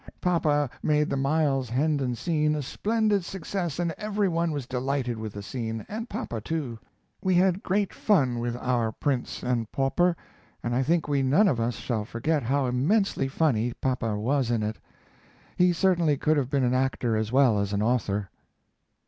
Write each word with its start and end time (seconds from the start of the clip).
Papa 0.19 0.67
made 0.81 1.11
the 1.11 1.15
Miles 1.15 1.69
Hendon 1.69 2.15
scene 2.15 2.55
a 2.55 2.63
splendid 2.63 3.23
success 3.23 3.77
and 3.77 3.93
every 3.99 4.27
one 4.27 4.51
was 4.51 4.65
delighted 4.65 5.15
with 5.19 5.31
the 5.33 5.43
scene, 5.43 5.85
and 5.87 6.09
papa 6.09 6.41
too. 6.41 6.79
We 7.21 7.35
had 7.35 7.61
great 7.61 7.93
fun 7.93 8.39
with 8.39 8.55
our 8.57 8.91
"Prince 8.91 9.43
and 9.43 9.71
Pauper," 9.71 10.17
and 10.63 10.73
I 10.73 10.81
think 10.81 11.07
we 11.07 11.21
none 11.21 11.47
of 11.47 11.59
us 11.59 11.75
shall 11.75 12.03
forget 12.03 12.41
how 12.41 12.65
immensely 12.65 13.27
funny 13.27 13.73
papa 13.79 14.17
was 14.17 14.49
in 14.49 14.63
it. 14.63 14.79
He 15.55 15.71
certainly 15.71 16.17
could 16.17 16.35
have 16.35 16.49
been 16.49 16.63
an 16.63 16.73
actor 16.73 17.15
as 17.15 17.31
well 17.31 17.59
as 17.59 17.71
an 17.71 17.83
author. 17.83 18.31